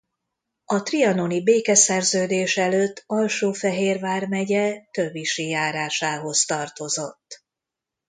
[0.65, 7.43] A trianoni békeszerződés előtt Alsó-Fehér vármegye Tövisi járásához tartozott.